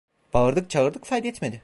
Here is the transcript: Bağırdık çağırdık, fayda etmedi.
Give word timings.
Bağırdık 0.33 0.69
çağırdık, 0.69 1.05
fayda 1.05 1.27
etmedi. 1.27 1.59